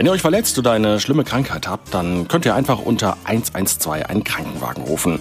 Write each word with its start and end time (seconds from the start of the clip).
Wenn 0.00 0.06
ihr 0.06 0.12
euch 0.12 0.22
verletzt 0.22 0.58
oder 0.58 0.72
eine 0.72 0.98
schlimme 0.98 1.24
Krankheit 1.24 1.68
habt, 1.68 1.92
dann 1.92 2.26
könnt 2.26 2.46
ihr 2.46 2.54
einfach 2.54 2.78
unter 2.78 3.18
112 3.24 4.06
einen 4.06 4.24
Krankenwagen 4.24 4.84
rufen. 4.84 5.20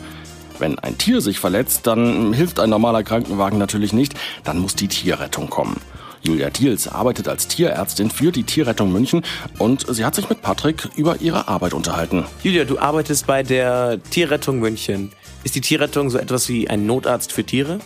Wenn 0.58 0.80
ein 0.80 0.98
Tier 0.98 1.20
sich 1.20 1.38
verletzt, 1.38 1.86
dann 1.86 2.32
hilft 2.32 2.62
ein 2.62 2.70
normaler 2.70 3.04
Krankenwagen 3.04 3.60
natürlich 3.60 3.92
nicht, 3.92 4.14
dann 4.46 4.58
muss 4.58 4.76
die 4.76 4.88
Tierrettung 4.88 5.50
kommen. 5.50 5.82
Julia 6.22 6.50
Thiels 6.50 6.88
arbeitet 6.88 7.28
als 7.28 7.50
Tierärztin 7.50 8.10
für 8.10 8.32
die 8.32 8.44
Tierrettung 8.44 8.94
München 8.94 9.24
und 9.58 9.86
sie 9.94 10.06
hat 10.06 10.16
sich 10.16 10.30
mit 10.30 10.42
Patrick 10.42 10.88
über 10.96 11.20
ihre 11.20 11.50
Arbeit 11.50 11.74
unterhalten. 11.74 12.24
Julia, 12.42 12.64
du 12.64 12.80
arbeitest 12.80 13.28
bei 13.28 13.44
der 13.44 14.02
Tierrettung 14.12 14.62
München. 14.62 15.12
Ist 15.44 15.56
die 15.56 15.62
Tierrettung 15.62 16.10
so 16.10 16.18
etwas 16.18 16.48
wie 16.48 16.70
ein 16.70 16.86
Notarzt 16.86 17.34
für 17.34 17.44
Tiere? 17.44 17.80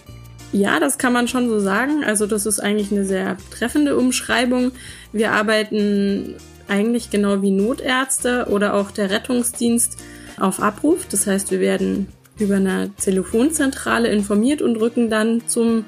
Ja, 0.52 0.80
das 0.80 1.00
kann 1.00 1.14
man 1.14 1.28
schon 1.28 1.50
so 1.50 1.60
sagen. 1.60 2.04
Also 2.04 2.28
das 2.28 2.46
ist 2.46 2.60
eigentlich 2.60 2.91
eine 2.91 3.04
sehr 3.04 3.38
treffende 3.50 3.98
Umschreibung. 3.98 4.73
Wir 5.12 5.32
arbeiten 5.32 6.36
eigentlich 6.68 7.09
genau 7.09 7.41
wie 7.41 7.52
Notärzte 7.52 8.48
oder 8.50 8.73
auch 8.73 8.92
der 8.92 9.10
Rettungsdienst 9.10 9.97
auf 10.39 10.60
Abruf. 10.61 11.06
Das 11.10 11.28
heißt, 11.28 11.51
wir 11.51 11.60
werden 11.60 12.07
über 12.39 12.56
eine 12.56 12.92
Telefonzentrale 12.96 14.10
informiert 14.10 14.61
und 14.61 14.78
rücken 14.78 15.10
dann 15.10 15.47
zum 15.47 15.86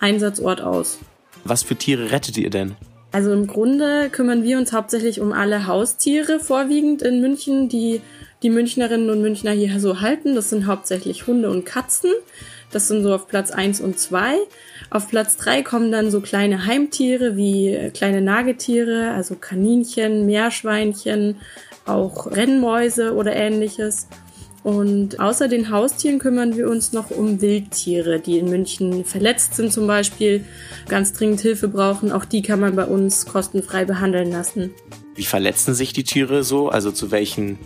Einsatzort 0.00 0.60
aus. 0.60 0.98
Was 1.44 1.62
für 1.62 1.76
Tiere 1.76 2.10
rettet 2.10 2.36
ihr 2.38 2.50
denn? 2.50 2.74
Also 3.12 3.32
im 3.32 3.46
Grunde 3.46 4.10
kümmern 4.10 4.42
wir 4.42 4.58
uns 4.58 4.72
hauptsächlich 4.72 5.20
um 5.20 5.32
alle 5.32 5.66
Haustiere 5.66 6.40
vorwiegend 6.40 7.02
in 7.02 7.20
München, 7.20 7.68
die 7.68 8.00
die 8.42 8.50
Münchnerinnen 8.50 9.08
und 9.08 9.22
Münchner 9.22 9.52
hier 9.52 9.80
so 9.80 10.00
halten. 10.00 10.34
Das 10.34 10.50
sind 10.50 10.66
hauptsächlich 10.66 11.26
Hunde 11.26 11.50
und 11.50 11.64
Katzen. 11.64 12.10
Das 12.76 12.88
sind 12.88 13.04
so 13.04 13.14
auf 13.14 13.26
Platz 13.26 13.52
1 13.52 13.80
und 13.80 13.98
2. 13.98 14.36
Auf 14.90 15.08
Platz 15.08 15.38
3 15.38 15.62
kommen 15.62 15.90
dann 15.90 16.10
so 16.10 16.20
kleine 16.20 16.66
Heimtiere 16.66 17.34
wie 17.34 17.90
kleine 17.94 18.20
Nagetiere, 18.20 19.12
also 19.12 19.34
Kaninchen, 19.34 20.26
Meerschweinchen, 20.26 21.36
auch 21.86 22.26
Rennmäuse 22.26 23.14
oder 23.14 23.34
ähnliches. 23.34 24.08
Und 24.62 25.20
außer 25.20 25.48
den 25.48 25.70
Haustieren 25.70 26.18
kümmern 26.18 26.54
wir 26.54 26.68
uns 26.68 26.92
noch 26.92 27.10
um 27.10 27.40
Wildtiere, 27.40 28.20
die 28.20 28.36
in 28.36 28.50
München 28.50 29.06
verletzt 29.06 29.54
sind 29.54 29.72
zum 29.72 29.86
Beispiel, 29.86 30.44
ganz 30.86 31.14
dringend 31.14 31.40
Hilfe 31.40 31.68
brauchen. 31.68 32.12
Auch 32.12 32.26
die 32.26 32.42
kann 32.42 32.60
man 32.60 32.76
bei 32.76 32.84
uns 32.84 33.24
kostenfrei 33.24 33.86
behandeln 33.86 34.30
lassen. 34.30 34.74
Wie 35.14 35.24
verletzen 35.24 35.74
sich 35.74 35.94
die 35.94 36.04
Tiere 36.04 36.44
so? 36.44 36.68
Also 36.68 36.90
zu 36.90 37.10
welchen 37.10 37.58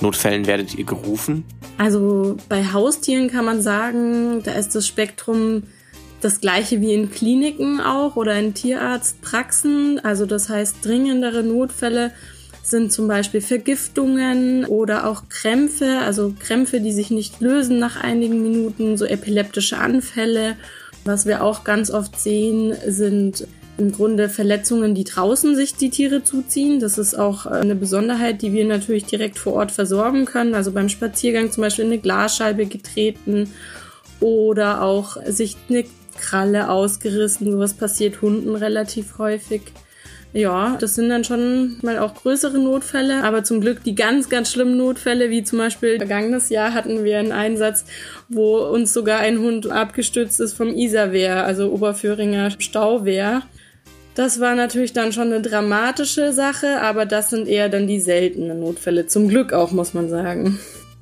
Notfällen 0.00 0.46
werdet 0.46 0.74
ihr 0.74 0.84
gerufen? 0.84 1.44
Also 1.76 2.36
bei 2.48 2.64
Haustieren 2.72 3.30
kann 3.30 3.44
man 3.44 3.62
sagen, 3.62 4.42
da 4.42 4.52
ist 4.52 4.74
das 4.74 4.86
Spektrum 4.86 5.64
das 6.20 6.40
gleiche 6.40 6.80
wie 6.80 6.94
in 6.94 7.10
Kliniken 7.10 7.80
auch 7.80 8.16
oder 8.16 8.38
in 8.38 8.54
Tierarztpraxen. 8.54 10.00
Also 10.04 10.26
das 10.26 10.48
heißt 10.48 10.84
dringendere 10.84 11.42
Notfälle 11.42 12.12
sind 12.62 12.92
zum 12.92 13.08
Beispiel 13.08 13.40
Vergiftungen 13.40 14.64
oder 14.66 15.08
auch 15.08 15.28
Krämpfe, 15.28 16.00
also 16.04 16.34
Krämpfe, 16.38 16.80
die 16.80 16.92
sich 16.92 17.10
nicht 17.10 17.40
lösen 17.40 17.78
nach 17.78 18.02
einigen 18.02 18.42
Minuten, 18.42 18.96
so 18.96 19.06
epileptische 19.06 19.78
Anfälle. 19.78 20.56
Was 21.04 21.24
wir 21.24 21.42
auch 21.42 21.64
ganz 21.64 21.90
oft 21.90 22.20
sehen, 22.20 22.74
sind 22.86 23.46
im 23.78 23.92
Grunde 23.92 24.28
Verletzungen, 24.28 24.94
die 24.94 25.04
draußen 25.04 25.54
sich 25.54 25.74
die 25.74 25.90
Tiere 25.90 26.24
zuziehen. 26.24 26.80
Das 26.80 26.98
ist 26.98 27.18
auch 27.18 27.46
eine 27.46 27.76
Besonderheit, 27.76 28.42
die 28.42 28.52
wir 28.52 28.64
natürlich 28.64 29.04
direkt 29.04 29.38
vor 29.38 29.54
Ort 29.54 29.70
versorgen 29.70 30.24
können. 30.24 30.54
Also 30.54 30.72
beim 30.72 30.88
Spaziergang 30.88 31.50
zum 31.52 31.62
Beispiel 31.62 31.84
eine 31.84 31.98
Glasscheibe 31.98 32.66
getreten 32.66 33.52
oder 34.20 34.82
auch 34.82 35.16
sich 35.24 35.56
eine 35.68 35.84
Kralle 36.18 36.70
ausgerissen. 36.70 37.50
Sowas 37.52 37.74
passiert 37.74 38.20
Hunden 38.20 38.56
relativ 38.56 39.18
häufig. 39.18 39.62
Ja, 40.34 40.76
das 40.78 40.94
sind 40.94 41.08
dann 41.08 41.24
schon 41.24 41.78
mal 41.82 41.98
auch 41.98 42.14
größere 42.14 42.58
Notfälle, 42.58 43.24
aber 43.24 43.44
zum 43.44 43.62
Glück 43.62 43.82
die 43.82 43.94
ganz, 43.94 44.28
ganz 44.28 44.52
schlimmen 44.52 44.76
Notfälle, 44.76 45.30
wie 45.30 45.42
zum 45.42 45.58
Beispiel 45.58 45.96
vergangenes 45.96 46.50
Jahr 46.50 46.74
hatten 46.74 47.02
wir 47.02 47.18
einen 47.18 47.32
Einsatz, 47.32 47.86
wo 48.28 48.58
uns 48.58 48.92
sogar 48.92 49.20
ein 49.20 49.38
Hund 49.38 49.70
abgestürzt 49.70 50.38
ist 50.40 50.52
vom 50.52 50.68
Isarwehr, 50.68 51.44
also 51.44 51.70
Oberföhringer 51.70 52.50
Stauwehr. 52.58 53.42
Das 54.18 54.40
war 54.40 54.56
natürlich 54.56 54.92
dann 54.92 55.12
schon 55.12 55.32
eine 55.32 55.40
dramatische 55.40 56.32
Sache, 56.32 56.82
aber 56.82 57.06
das 57.06 57.30
sind 57.30 57.46
eher 57.46 57.68
dann 57.68 57.86
die 57.86 58.00
seltenen 58.00 58.58
Notfälle. 58.58 59.06
Zum 59.06 59.28
Glück 59.28 59.52
auch, 59.52 59.70
muss 59.70 59.94
man 59.94 60.08
sagen. 60.08 60.58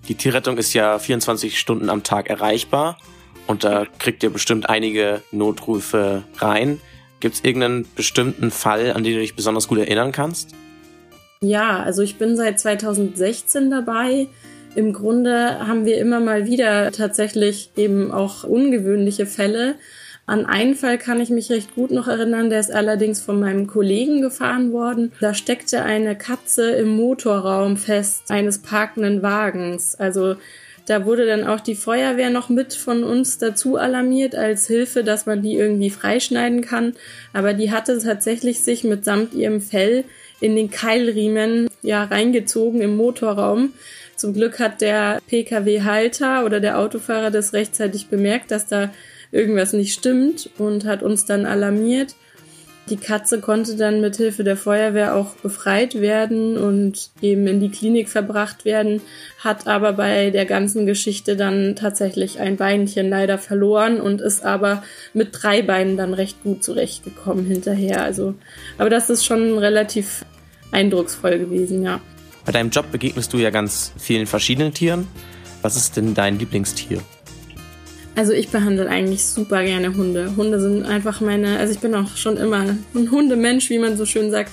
Die 0.07 0.17
Tierrettung 0.17 0.59
ist 0.59 0.75
ja 0.75 0.99
24 0.99 1.59
Stunden 1.59 1.89
am 1.89 2.03
Tag 2.03 2.29
erreichbar 2.29 2.99
und 3.47 3.65
da 3.65 3.87
kriegt 3.99 4.23
ihr 4.23 4.29
bestimmt 4.29 4.69
einige 4.69 5.23
Notrufe 5.33 6.25
rein. 6.37 6.79
Gibt 7.21 7.37
es 7.37 7.43
irgendeinen 7.43 7.87
bestimmten 7.97 8.51
Fall, 8.51 8.93
an 8.93 9.03
den 9.03 9.15
du 9.15 9.21
dich 9.21 9.35
besonders 9.35 9.67
gut 9.67 9.79
erinnern 9.79 10.13
kannst? 10.13 10.51
Ja, 11.41 11.83
also 11.83 12.03
ich 12.03 12.17
bin 12.17 12.37
seit 12.37 12.61
2016 12.61 13.71
dabei. 13.71 14.29
Im 14.75 14.93
Grunde 14.93 15.67
haben 15.67 15.87
wir 15.87 15.97
immer 15.97 16.21
mal 16.21 16.45
wieder 16.45 16.93
tatsächlich 16.93 17.71
eben 17.79 18.13
auch 18.13 18.45
ungewöhnliche 18.45 19.25
Fälle. 19.25 19.77
An 20.29 20.45
einen 20.45 20.75
Fall 20.75 20.99
kann 20.99 21.21
ich 21.21 21.31
mich 21.31 21.51
recht 21.51 21.77
gut 21.77 21.93
noch 21.93 22.09
erinnern, 22.09 22.51
der 22.51 22.59
ist 22.59 22.73
allerdings 22.73 23.21
von 23.21 23.39
meinem 23.39 23.69
Kollegen 23.69 24.23
gefahren 24.23 24.73
worden. 24.73 25.13
Da 25.21 25.35
steckte 25.35 25.85
eine 25.85 26.17
Katze 26.17 26.71
im 26.73 26.89
Motorraum 26.89 27.77
fest 27.77 28.25
eines 28.29 28.59
parkenden 28.59 29.23
Wagens. 29.23 29.95
Also 29.95 30.35
da 30.87 31.05
wurde 31.05 31.27
dann 31.27 31.45
auch 31.45 31.61
die 31.61 31.77
Feuerwehr 31.77 32.31
noch 32.31 32.49
mit 32.49 32.75
von 32.75 33.05
uns 33.05 33.39
dazu 33.39 33.77
alarmiert 33.77 34.35
als 34.35 34.67
Hilfe, 34.67 35.05
dass 35.05 35.27
man 35.27 35.43
die 35.43 35.55
irgendwie 35.55 35.91
freischneiden 35.91 36.61
kann. 36.61 36.95
Aber 37.33 37.55
die 37.55 37.71
hatte 37.71 37.97
tatsächlich 37.99 38.61
sich 38.61 38.83
mitsamt 38.83 39.33
ihrem 39.33 39.61
Fell 39.61 40.05
in 40.41 40.57
den 40.57 40.71
Keilriemen 40.71 41.69
ja 41.83 42.03
reingezogen 42.03 42.81
im 42.81 42.97
Motorraum. 42.97 43.75
Zum 44.17 44.33
Glück 44.33 44.59
hat 44.59 44.81
der 44.81 45.21
Pkw-Halter 45.29 46.45
oder 46.45 46.59
der 46.59 46.79
Autofahrer 46.79 47.31
das 47.31 47.53
rechtzeitig 47.53 48.09
bemerkt, 48.09 48.51
dass 48.51 48.67
da 48.67 48.91
irgendwas 49.33 49.73
nicht 49.73 49.95
stimmt 49.95 50.51
und 50.59 50.85
hat 50.85 51.03
uns 51.03 51.25
dann 51.25 51.47
alarmiert. 51.47 52.15
Die 52.89 52.97
Katze 52.97 53.41
konnte 53.41 53.77
dann 53.77 54.01
mit 54.01 54.17
Hilfe 54.17 54.45
der 54.45 54.57
Feuerwehr 54.57 55.17
auch 55.17 55.35
befreit 55.37 56.01
werden 56.01 56.57
und 56.57 57.11
eben 57.21 57.49
in 57.49 57.59
die 57.59 57.71
Klinik 57.71 58.09
verbracht 58.09 58.65
werden, 58.65 59.01
hat 59.39 59.67
aber 59.67 59.95
bei 59.95 60.31
der 60.31 60.47
ganzen 60.47 60.87
Geschichte 60.87 61.37
dann 61.37 61.75
tatsächlich 61.75 62.39
ein 62.39 62.57
Beinchen 62.57 63.11
leider 63.11 63.39
verloren 63.39 64.01
und 64.01 64.21
ist 64.21 64.45
aber 64.45 64.85
mit 65.15 65.31
drei 65.33 65.63
Beinen 65.63 65.97
dann 65.97 66.15
recht 66.15 66.45
gut 66.45 66.63
zurechtgekommen 66.63 67.45
hinterher. 67.45 68.05
Also, 68.05 68.35
aber 68.79 68.89
das 68.89 69.11
ist 69.11 69.25
schon 69.25 69.59
relativ 69.59 70.25
eindrucksvoll 70.71 71.41
gewesen, 71.41 71.83
ja. 71.83 72.01
Bei 72.45 72.53
deinem 72.53 72.71
Job 72.71 72.93
begegnest 72.93 73.33
du 73.33 73.39
ja 73.39 73.51
ganz 73.51 73.93
vielen 73.99 74.29
verschiedenen 74.29 74.73
Tieren. 74.73 75.09
Was 75.63 75.77
ist 75.77 75.97
denn 75.97 76.15
dein 76.15 76.39
Lieblingstier? 76.39 77.03
Also 78.17 78.33
ich 78.33 78.49
behandle 78.49 78.89
eigentlich 78.89 79.25
super 79.27 79.63
gerne 79.63 79.95
Hunde. 79.95 80.35
Hunde 80.37 80.59
sind 80.59 80.85
einfach 80.85 81.21
meine, 81.21 81.59
also 81.59 81.75
ich 81.75 81.81
bin 81.81 81.95
auch 81.95 82.17
schon 82.17 82.39
immer 82.39 82.65
ein 82.95 83.11
Hundemensch, 83.11 83.69
wie 83.69 83.79
man 83.79 83.99
so 83.99 84.07
schön 84.07 84.31
sagt. 84.31 84.53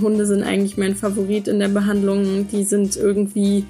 Hunde 0.00 0.26
sind 0.26 0.44
eigentlich 0.44 0.76
mein 0.76 0.94
Favorit 0.94 1.48
in 1.48 1.58
der 1.58 1.68
Behandlung. 1.68 2.46
Die 2.48 2.62
sind 2.62 2.96
irgendwie 2.96 3.66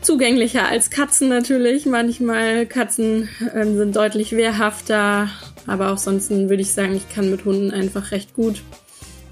zugänglicher 0.00 0.66
als 0.66 0.88
Katzen 0.88 1.28
natürlich. 1.28 1.84
Manchmal 1.84 2.64
Katzen 2.64 3.28
äh, 3.54 3.64
sind 3.66 3.96
deutlich 3.96 4.32
wehrhafter, 4.32 5.28
aber 5.66 5.92
auch 5.92 5.98
sonst 5.98 6.30
würde 6.30 6.62
ich 6.62 6.72
sagen, 6.72 6.96
ich 6.96 7.08
kann 7.14 7.30
mit 7.30 7.44
Hunden 7.44 7.70
einfach 7.70 8.12
recht 8.12 8.34
gut 8.34 8.62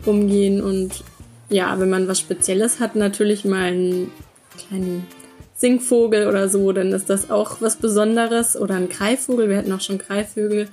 umgehen 0.05 0.62
und 0.62 1.05
ja, 1.49 1.78
wenn 1.81 1.91
man 1.91 2.06
was 2.06 2.21
Spezielles 2.21 2.81
hat, 2.81 2.97
natürlich 2.97 3.44
mal 3.44 3.65
einen 3.65 4.10
kleinen 4.56 5.06
Singvogel 5.60 6.26
oder 6.26 6.48
so, 6.48 6.72
dann 6.72 6.93
ist 6.93 7.10
das 7.10 7.31
auch 7.31 7.60
was 7.60 7.76
Besonderes. 7.76 8.56
Oder 8.56 8.76
ein 8.76 8.88
Greifvogel, 8.88 9.48
wir 9.48 9.59
hatten 9.59 9.72
auch 9.72 9.81
schon 9.81 9.98
Greifvögel. 9.98 10.69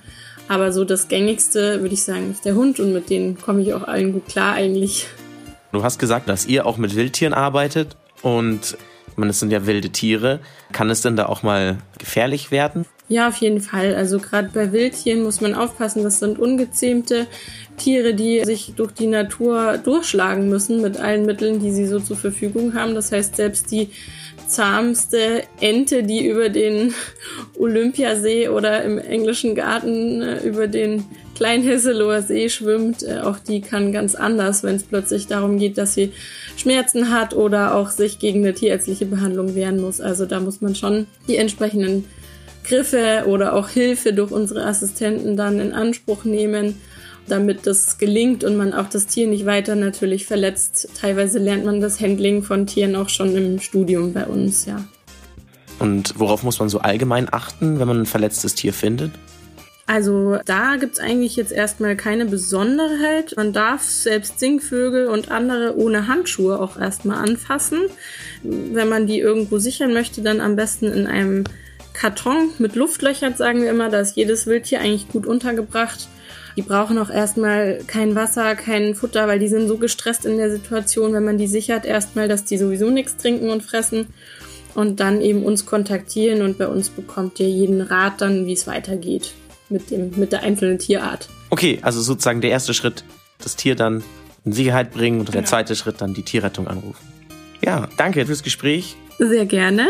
Aber 0.48 0.72
so 0.72 0.84
das 0.84 1.08
gängigste, 1.08 1.82
würde 1.82 1.94
ich 1.94 2.02
sagen, 2.02 2.30
ist 2.30 2.46
der 2.46 2.54
Hund 2.54 2.80
und 2.80 2.94
mit 2.94 3.10
denen 3.10 3.38
komme 3.38 3.60
ich 3.60 3.74
auch 3.74 3.86
allen 3.86 4.14
gut 4.14 4.26
klar 4.28 4.54
eigentlich. 4.54 5.06
Du 5.72 5.82
hast 5.82 5.98
gesagt, 5.98 6.28
dass 6.28 6.46
ihr 6.46 6.64
auch 6.64 6.78
mit 6.78 6.96
Wildtieren 6.96 7.34
arbeitet 7.34 7.96
und 8.22 8.78
meine, 9.18 9.30
es 9.30 9.40
sind 9.40 9.50
ja 9.50 9.66
wilde 9.66 9.90
Tiere. 9.90 10.40
Kann 10.72 10.88
es 10.90 11.02
denn 11.02 11.16
da 11.16 11.26
auch 11.26 11.42
mal 11.42 11.78
gefährlich 11.98 12.50
werden? 12.50 12.86
Ja, 13.08 13.28
auf 13.28 13.36
jeden 13.36 13.60
Fall. 13.60 13.94
Also 13.94 14.18
gerade 14.18 14.50
bei 14.52 14.70
Wildtieren 14.70 15.22
muss 15.22 15.40
man 15.40 15.54
aufpassen, 15.54 16.02
das 16.02 16.18
sind 16.18 16.38
ungezähmte 16.38 17.26
Tiere, 17.78 18.12
die 18.12 18.44
sich 18.44 18.74
durch 18.76 18.92
die 18.92 19.06
Natur 19.06 19.78
durchschlagen 19.78 20.50
müssen 20.50 20.82
mit 20.82 20.98
allen 20.98 21.24
Mitteln, 21.24 21.58
die 21.58 21.72
sie 21.72 21.86
so 21.86 22.00
zur 22.00 22.18
Verfügung 22.18 22.74
haben. 22.74 22.94
Das 22.94 23.10
heißt, 23.10 23.36
selbst 23.36 23.70
die 23.70 23.88
zahmste 24.46 25.42
Ente, 25.60 26.02
die 26.02 26.26
über 26.26 26.50
den 26.50 26.92
Olympiasee 27.58 28.48
oder 28.48 28.82
im 28.82 28.98
englischen 28.98 29.54
Garten 29.54 30.20
äh, 30.20 30.40
über 30.40 30.66
den 30.66 31.04
Kleinhesseloher 31.34 32.22
See 32.22 32.50
schwimmt, 32.50 33.02
äh, 33.04 33.20
auch 33.20 33.38
die 33.38 33.62
kann 33.62 33.92
ganz 33.92 34.14
anders, 34.16 34.62
wenn 34.64 34.76
es 34.76 34.82
plötzlich 34.82 35.28
darum 35.28 35.58
geht, 35.58 35.78
dass 35.78 35.94
sie 35.94 36.12
Schmerzen 36.56 37.10
hat 37.10 37.34
oder 37.34 37.74
auch 37.74 37.90
sich 37.90 38.18
gegen 38.18 38.40
eine 38.40 38.54
tierärztliche 38.54 39.06
Behandlung 39.06 39.54
wehren 39.54 39.80
muss. 39.80 40.00
Also 40.00 40.26
da 40.26 40.40
muss 40.40 40.60
man 40.60 40.74
schon 40.74 41.06
die 41.28 41.36
entsprechenden 41.36 42.04
Griffe 42.68 43.24
oder 43.26 43.54
auch 43.54 43.68
Hilfe 43.68 44.12
durch 44.12 44.30
unsere 44.30 44.64
Assistenten 44.64 45.36
dann 45.36 45.58
in 45.58 45.72
Anspruch 45.72 46.24
nehmen. 46.24 46.76
damit 47.28 47.66
das 47.66 47.98
gelingt 47.98 48.44
und 48.44 48.56
man 48.56 48.72
auch 48.72 48.88
das 48.88 49.06
Tier 49.06 49.26
nicht 49.26 49.46
weiter 49.46 49.74
natürlich 49.76 50.26
verletzt. 50.26 50.88
Teilweise 51.00 51.38
lernt 51.38 51.64
man 51.64 51.80
das 51.80 52.00
Handling 52.00 52.42
von 52.42 52.66
Tieren 52.66 52.96
auch 52.96 53.08
schon 53.08 53.36
im 53.36 53.60
Studium 53.60 54.12
bei 54.12 54.26
uns, 54.26 54.66
ja. 54.66 54.84
Und 55.78 56.18
worauf 56.18 56.42
muss 56.42 56.58
man 56.58 56.68
so 56.68 56.80
allgemein 56.80 57.32
achten, 57.32 57.78
wenn 57.78 57.86
man 57.86 58.00
ein 58.00 58.06
verletztes 58.06 58.54
Tier 58.54 58.72
findet? 58.72 59.12
Also 59.86 60.38
da 60.44 60.76
gibt's 60.76 60.98
eigentlich 60.98 61.36
jetzt 61.36 61.52
erstmal 61.52 61.96
keine 61.96 62.26
Besonderheit. 62.26 63.32
Man 63.36 63.54
darf 63.54 63.82
selbst 63.84 64.38
Singvögel 64.38 65.06
und 65.06 65.30
andere 65.30 65.78
ohne 65.78 66.08
Handschuhe 66.08 66.60
auch 66.60 66.78
erstmal 66.78 67.26
anfassen. 67.26 67.78
Wenn 68.42 68.88
man 68.88 69.06
die 69.06 69.18
irgendwo 69.18 69.58
sichern 69.58 69.94
möchte, 69.94 70.20
dann 70.20 70.40
am 70.40 70.56
besten 70.56 70.86
in 70.92 71.06
einem 71.06 71.44
Karton 71.98 72.50
mit 72.60 72.76
Luftlöchern, 72.76 73.34
sagen 73.34 73.62
wir 73.62 73.70
immer. 73.70 73.90
Da 73.90 73.98
ist 73.98 74.16
jedes 74.16 74.46
Wildtier 74.46 74.80
eigentlich 74.80 75.08
gut 75.08 75.26
untergebracht. 75.26 76.06
Die 76.56 76.62
brauchen 76.62 76.96
auch 76.96 77.10
erstmal 77.10 77.80
kein 77.88 78.14
Wasser, 78.14 78.54
kein 78.54 78.94
Futter, 78.94 79.26
weil 79.26 79.40
die 79.40 79.48
sind 79.48 79.66
so 79.66 79.78
gestresst 79.78 80.24
in 80.24 80.38
der 80.38 80.50
Situation, 80.50 81.12
wenn 81.12 81.24
man 81.24 81.38
die 81.38 81.48
sichert, 81.48 81.84
erstmal, 81.84 82.28
dass 82.28 82.44
die 82.44 82.56
sowieso 82.56 82.90
nichts 82.90 83.16
trinken 83.16 83.50
und 83.50 83.64
fressen 83.64 84.06
und 84.74 85.00
dann 85.00 85.20
eben 85.20 85.42
uns 85.42 85.66
kontaktieren 85.66 86.42
und 86.42 86.56
bei 86.56 86.68
uns 86.68 86.88
bekommt 86.88 87.40
ihr 87.40 87.48
jeden 87.48 87.80
Rat 87.80 88.20
dann, 88.20 88.46
wie 88.46 88.52
es 88.52 88.68
weitergeht 88.68 89.34
mit, 89.68 89.90
dem, 89.90 90.12
mit 90.16 90.30
der 90.30 90.42
einzelnen 90.42 90.78
Tierart. 90.78 91.28
Okay, 91.50 91.80
also 91.82 92.00
sozusagen 92.00 92.40
der 92.40 92.50
erste 92.50 92.74
Schritt, 92.74 93.02
das 93.42 93.56
Tier 93.56 93.74
dann 93.74 94.04
in 94.44 94.52
Sicherheit 94.52 94.92
bringen 94.92 95.18
und 95.18 95.28
der 95.28 95.40
genau. 95.40 95.48
zweite 95.48 95.74
Schritt 95.74 96.00
dann 96.00 96.14
die 96.14 96.22
Tierrettung 96.22 96.68
anrufen. 96.68 97.04
Ja, 97.60 97.88
danke 97.96 98.24
fürs 98.26 98.44
Gespräch. 98.44 98.96
Sehr 99.18 99.46
gerne. 99.46 99.88